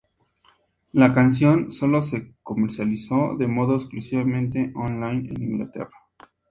La 0.93 1.13
canción 1.13 1.69
solo 1.69 2.01
se 2.01 2.33
comercializó 2.41 3.35
de 3.37 3.45
modo 3.45 3.75
exclusivamente 3.75 4.73
on-line 4.75 5.29
en 5.29 5.43
Inglaterra. 5.43 5.91